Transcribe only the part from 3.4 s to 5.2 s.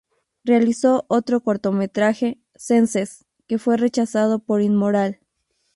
que fue rechazado por inmoral.